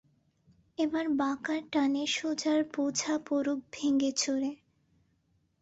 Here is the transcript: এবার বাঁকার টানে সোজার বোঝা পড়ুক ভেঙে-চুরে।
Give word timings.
এবার 0.77 1.05
বাঁকার 1.19 1.61
টানে 1.71 2.03
সোজার 2.11 2.59
বোঝা 2.75 3.13
পড়ুক 3.27 3.59
ভেঙে-চুরে। 3.73 4.51